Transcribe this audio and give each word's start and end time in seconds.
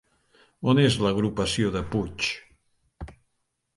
On 0.71 0.81
és 0.83 0.95
l'agrupació 1.03 1.73
de 1.77 1.85
Puig? 1.97 2.31